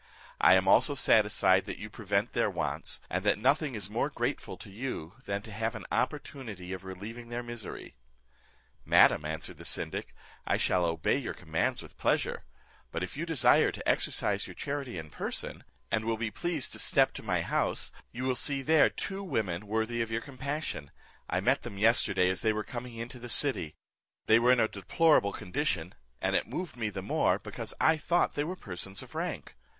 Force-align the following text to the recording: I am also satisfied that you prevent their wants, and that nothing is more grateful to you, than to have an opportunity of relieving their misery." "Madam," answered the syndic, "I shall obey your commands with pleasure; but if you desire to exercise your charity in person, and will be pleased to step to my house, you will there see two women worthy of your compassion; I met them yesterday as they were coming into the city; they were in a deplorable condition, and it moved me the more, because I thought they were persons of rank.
I 0.39 0.55
am 0.55 0.67
also 0.67 0.95
satisfied 0.95 1.65
that 1.65 1.77
you 1.77 1.87
prevent 1.87 2.33
their 2.33 2.49
wants, 2.49 3.01
and 3.07 3.23
that 3.23 3.37
nothing 3.37 3.75
is 3.75 3.87
more 3.87 4.09
grateful 4.09 4.57
to 4.57 4.69
you, 4.71 5.13
than 5.25 5.43
to 5.43 5.51
have 5.51 5.75
an 5.75 5.85
opportunity 5.91 6.73
of 6.73 6.83
relieving 6.83 7.29
their 7.29 7.43
misery." 7.43 7.93
"Madam," 8.83 9.25
answered 9.25 9.59
the 9.59 9.63
syndic, 9.63 10.15
"I 10.47 10.57
shall 10.57 10.85
obey 10.85 11.17
your 11.19 11.35
commands 11.35 11.83
with 11.83 11.99
pleasure; 11.99 12.45
but 12.91 13.03
if 13.03 13.15
you 13.15 13.27
desire 13.27 13.71
to 13.71 13.87
exercise 13.87 14.47
your 14.47 14.55
charity 14.55 14.97
in 14.97 15.11
person, 15.11 15.63
and 15.91 16.03
will 16.03 16.17
be 16.17 16.31
pleased 16.31 16.71
to 16.71 16.79
step 16.79 17.11
to 17.13 17.21
my 17.21 17.43
house, 17.43 17.91
you 18.11 18.23
will 18.23 18.33
there 18.47 18.89
see 18.89 18.93
two 18.97 19.21
women 19.21 19.67
worthy 19.67 20.01
of 20.01 20.09
your 20.09 20.21
compassion; 20.21 20.89
I 21.29 21.41
met 21.41 21.61
them 21.61 21.77
yesterday 21.77 22.31
as 22.31 22.41
they 22.41 22.53
were 22.53 22.63
coming 22.63 22.95
into 22.95 23.19
the 23.19 23.29
city; 23.29 23.75
they 24.25 24.39
were 24.39 24.51
in 24.51 24.59
a 24.59 24.67
deplorable 24.67 25.31
condition, 25.31 25.93
and 26.19 26.35
it 26.35 26.47
moved 26.47 26.75
me 26.75 26.89
the 26.89 27.03
more, 27.03 27.37
because 27.37 27.71
I 27.79 27.97
thought 27.97 28.33
they 28.33 28.43
were 28.43 28.55
persons 28.55 29.03
of 29.03 29.13
rank. 29.13 29.55